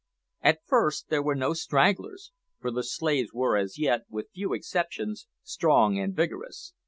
At 0.41 0.65
first 0.65 1.09
there 1.09 1.21
were 1.21 1.35
no 1.35 1.53
stragglers, 1.53 2.31
for 2.59 2.71
the 2.71 2.81
slaves 2.83 3.29
were 3.35 3.55
as 3.55 3.77
yet, 3.77 4.05
with 4.09 4.31
few 4.33 4.51
exceptions, 4.53 5.27
strong 5.43 5.99
and 5.99 6.15
vigorous. 6.15 6.73